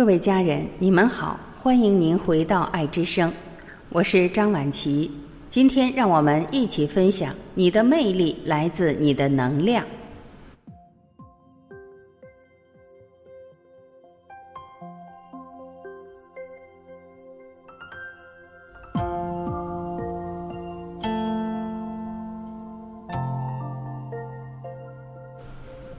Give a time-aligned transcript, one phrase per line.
[0.00, 3.30] 各位家人，你们好，欢迎您回到爱之声，
[3.90, 5.10] 我是张晚琪。
[5.50, 9.84] 今天让我们一起分享：你的魅力来自你的能量。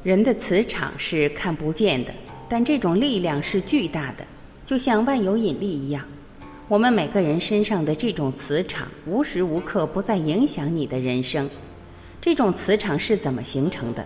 [0.02, 2.12] 人的磁场是看不见的。
[2.52, 4.26] 但这种力量是巨大的，
[4.66, 6.04] 就像万有引力一样。
[6.68, 11.50] 我们每个人身上的这种磁场，无时无刻不在影响你的人生。
[12.20, 14.06] 这种磁场是怎么形成的？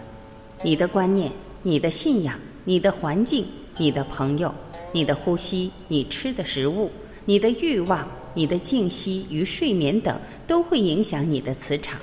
[0.62, 1.32] 你的观念、
[1.64, 3.44] 你的信仰、你的环境、
[3.80, 4.54] 你的朋友、
[4.92, 6.92] 你的呼吸、你吃的食物、
[7.26, 12.00] 你的欲望、你的静息与睡眠等，都会影响你的磁场。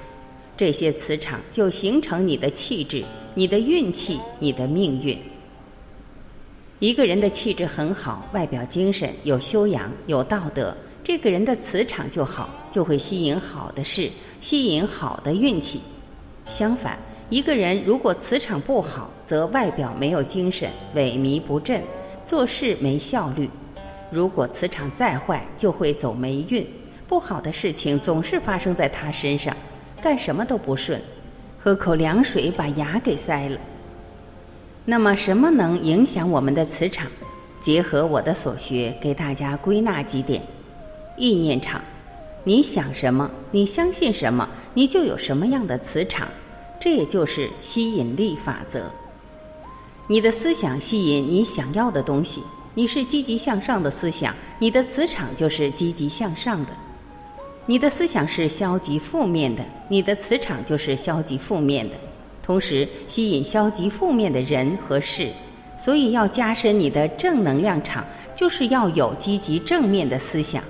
[0.56, 5.16] 这些磁场就形成你的气质、你的运气、你的命运。
[6.82, 15.80] 一个人的气质很好，外表精神、有修养、有道德，这个人的磁场就好，就会吸引好的事，吸引好的运气。
[16.46, 16.98] 相反，
[17.28, 21.80] 一个人如果磁场不好，则外表没有精神，萎靡不振，
[22.26, 23.48] 做事没效率。
[24.10, 26.66] 如果磁场再坏，就会走霉运，
[27.06, 29.56] 不好的事情总是发生在他身上，
[30.02, 31.00] 干什么都不顺，
[31.60, 33.56] 喝口凉水把牙给塞了。
[34.84, 37.06] 那么，什么能影响我们的磁场？
[37.60, 40.42] 结合我的所学，给大家归纳几点：
[41.16, 41.80] 意念场，
[42.42, 46.26] 你想什么，你相信什么，你就有什么样的磁场。
[46.80, 48.90] 这也就是吸引力法则。
[50.08, 52.42] 你的思想吸引你想要的东西。
[52.74, 56.72] 你是积极向上的思想，你的磁场就是积极向上的；
[57.66, 61.94] 你的思想是消极负面的，你的磁场就是消极负面的。
[62.42, 65.28] 同时吸引消极负面的人和事，
[65.78, 68.04] 所以要加深你的正能量场，
[68.34, 70.62] 就是要有积极正面的思想。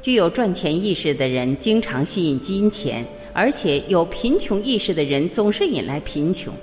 [0.00, 6.54] 具有赚钱意识的人经常吸引金钱，而且有贫穷意识的人总是引来贫穷。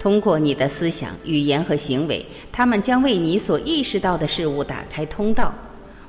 [0.00, 5.52] 通过你的思想、语言和行为，他们将为你所意识到的事物打开通道。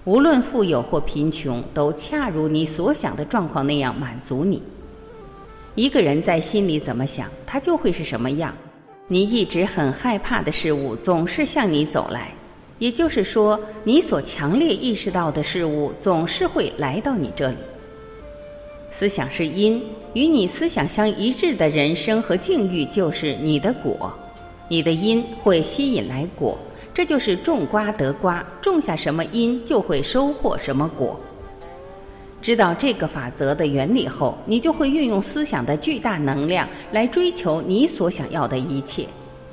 [0.05, 4.61] 无论富有或贫穷，都恰如你所想的状况那样满足你。
[5.79, 8.53] 一个人在心里怎么想，他就会是什么样。
[9.07, 12.33] 你一直很害怕的事物总是向你走来，
[12.79, 17.55] 也就是说，你所强烈意识到的事物总是会来到你这里。
[18.91, 19.81] 思想是因，
[20.15, 24.13] 与你思想相一致的人生和境遇就是你的果。
[24.67, 26.59] 你的因会吸引来果，
[26.93, 31.17] 这就是种瓜得瓜，种下什么因就会收获什么果。
[32.41, 39.05] 知道这个法则的原理后，你就会运用思想的巨大能量来追求你所想要的一切。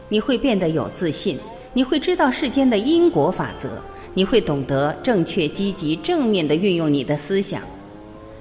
[0.09, 1.37] 你会变得有自信，
[1.73, 3.71] 你会知道世间的因果法则，
[4.15, 7.61] 你会懂得正确、积极、正面的运用你的思想。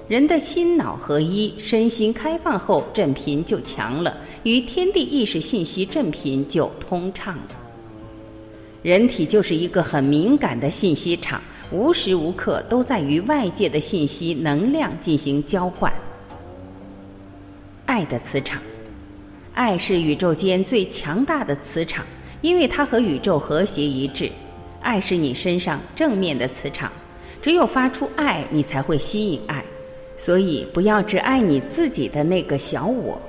[0.06, 7.48] 人的心脑合一，身心开放后，振频就强了，与天地意识信息振频就通畅了。
[8.82, 11.42] 人体就是一个很敏感的信息场。
[11.72, 15.92] 无时无刻都在与外界的信息能量进行交换。
[17.86, 18.62] 爱的磁场，
[19.54, 22.04] 爱是宇宙间最强大的磁场，
[22.40, 24.30] 因为它和宇宙和谐一致。
[24.80, 26.92] 爱是你身上正面的磁场，
[27.42, 29.64] 只有发出爱，你才会吸引爱。
[30.16, 33.20] 所以，不要只爱你自己的那个小我，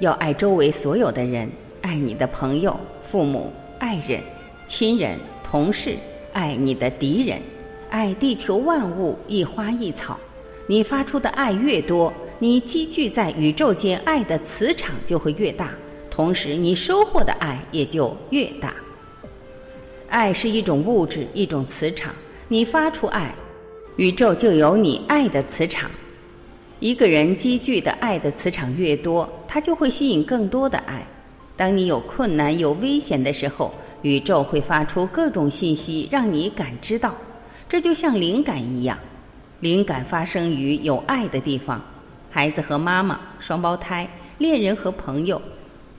[0.00, 1.50] 要爱周围所有的人，
[1.80, 4.20] 爱你的朋友、父母、爱人、
[4.66, 5.96] 亲人、同事，
[6.32, 7.40] 爱你的敌人。
[7.90, 10.18] 爱地球万物一花一草，
[10.66, 15.70] 你发出的爱越多，你积聚在宇宙间爱的磁场就会越大，
[16.10, 18.74] 同时你收获的爱也就越大。
[20.08, 22.14] 爱是一种物质，一种磁场，
[22.48, 23.34] 你发出爱，
[23.96, 25.90] 宇宙就有你爱的磁场。
[26.80, 31.06] 一个人积聚的爱的磁场越多，他就会吸引更多的爱。
[31.56, 37.14] 当你有困难、有危险的时候，宇宙会发出各种信息让你感知到。
[37.68, 38.96] 这就像灵感一样，
[39.60, 41.78] 灵感发生于有爱的地方，
[42.30, 45.40] 孩子和妈妈、双胞胎、恋人和朋友，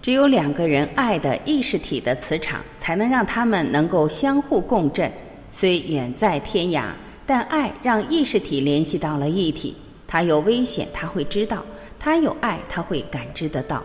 [0.01, 5.11] 只有两个人爱的意识体的磁场，才能让他们能够相互共振。
[5.51, 6.85] 虽远在天涯，
[7.23, 9.75] 但爱让意识体联系到了一体。
[10.07, 11.59] 他有危险，他会知道；
[11.99, 13.83] 他有爱，他会感知得到。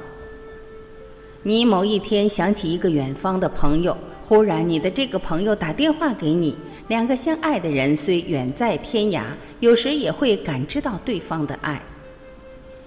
[1.42, 6.56] 你某一天想起一个远方的朋友，忽然你的这个朋友打电话给你。
[6.86, 9.22] 两个相爱的人虽远在天涯，
[9.60, 11.80] 有时也会感知到对方的爱。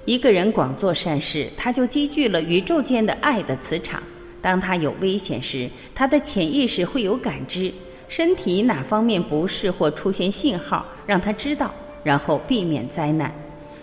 [0.06, 4.02] 一个人广做善事，他就积聚了宇宙间的爱的磁场。
[4.40, 7.74] 当他有危险时，他的潜意识会有感知，
[8.08, 11.74] 身体哪方面不适或出现信号，让他知道，
[12.04, 13.34] 然后避免灾难。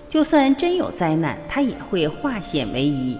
[0.08, 3.18] 就算真有灾难，他也会化险为夷。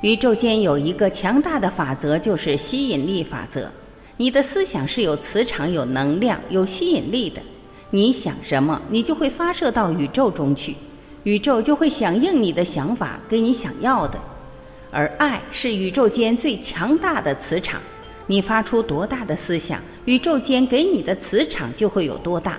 [0.00, 3.70] 宇宙间有一个强大的法则，就是吸引力法则。
[4.16, 7.42] 你的思想是有磁场、有能量、有吸引力的。
[7.90, 10.74] 你想什么，你就会发射到宇宙中去，
[11.24, 14.18] 宇宙就会响应你的想法，给你想要的。
[14.90, 17.80] 而爱是宇宙间最强大的磁场，
[18.26, 22.58] 你发出多大的思想，宇宙间给你的磁场就会有多大。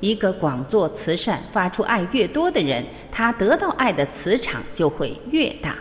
[0.00, 5.76] 一个广做慈善、发出爱越多的人，他得到爱的磁场就会越大。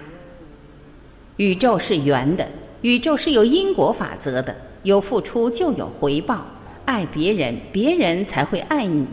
[1.38, 2.48] 宇宙是圆的，
[2.82, 6.46] 宇宙是有因果法则的，有付出就有回报。
[6.86, 9.06] 爱别人，别人才会爱你；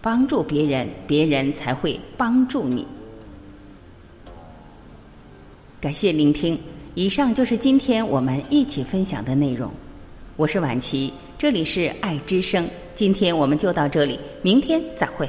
[0.00, 2.86] 帮助别人，别人才会帮助你。
[5.78, 6.58] 感谢聆听，
[6.94, 9.70] 以上就是今天我们一起分享的内容。
[10.36, 12.66] 我是婉琪，这里是爱之声。
[12.94, 15.28] 今天我们就到这里，明天再会。